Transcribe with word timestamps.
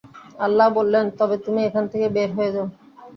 আল্লাহ্ 0.39 0.69
বললেন, 0.77 1.05
তবে 1.19 1.35
তুমি 1.45 1.59
এখান 1.65 1.85
থেকে 1.91 2.07
বের 2.15 2.29
হয়ে 2.37 2.53
যাও। 2.55 2.67